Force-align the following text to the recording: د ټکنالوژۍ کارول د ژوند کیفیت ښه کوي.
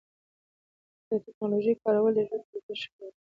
د 1.07 1.09
ټکنالوژۍ 1.25 1.73
کارول 1.83 2.11
د 2.15 2.19
ژوند 2.27 2.43
کیفیت 2.51 2.75
ښه 2.81 2.89
کوي. 2.95 3.11